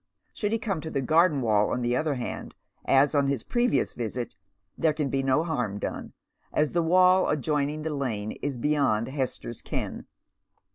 Should 0.33 0.51
he 0.51 0.57
come 0.57 0.81
to 0.81 0.89
the 0.89 0.99
garden 1.03 1.41
wall, 1.41 1.69
on 1.71 1.83
the 1.83 1.95
other 1.95 2.15
hand, 2.15 2.55
as 2.85 3.13
on 3.13 3.27
his 3.27 3.43
previous 3.43 3.93
visit, 3.93 4.35
there 4.75 4.93
can 4.95 5.09
be 5.11 5.21
no 5.21 5.43
harm 5.43 5.77
done, 5.77 6.13
as 6.51 6.71
the 6.71 6.81
wall 6.81 7.29
adjoining 7.29 7.83
the 7.83 7.93
lane 7.93 8.31
is 8.41 8.57
beyond 8.57 9.09
Hester's 9.09 9.61
ken. 9.61 10.07